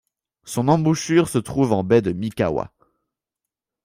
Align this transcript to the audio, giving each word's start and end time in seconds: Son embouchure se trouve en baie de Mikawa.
Son 0.45 0.67
embouchure 0.67 1.29
se 1.29 1.37
trouve 1.37 1.73
en 1.73 1.83
baie 1.83 2.01
de 2.01 2.11
Mikawa. 2.11 2.73